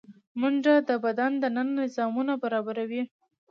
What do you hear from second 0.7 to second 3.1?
د بدن دننه نظامونه برابروي